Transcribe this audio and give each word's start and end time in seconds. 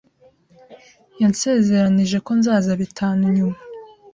Yansezeranije 1.21 2.17
ko 2.25 2.31
nzaza 2.39 2.71
bitanu 2.81 3.21
nyuma. 3.35 3.57